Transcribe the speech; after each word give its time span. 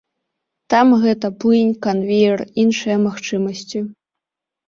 Там 0.73 0.87
гэта 1.03 1.27
плынь, 1.43 1.75
канвеер, 1.85 2.43
іншыя 2.63 2.97
магчымасці. 3.05 3.79